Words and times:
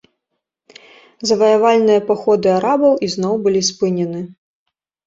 Заваявальныя 1.31 2.01
паходы 2.09 2.47
арабаў 2.57 2.93
ізноў 3.11 3.33
былі 3.47 3.61
спынены. 3.73 4.29